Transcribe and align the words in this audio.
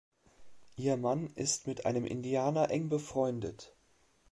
Ihr 0.77 0.97
Mann 0.97 1.27
ist 1.35 1.67
mit 1.67 1.85
einem 1.85 2.05
Indianer 2.07 2.71
eng 2.71 2.89
befreundet. 2.89 3.75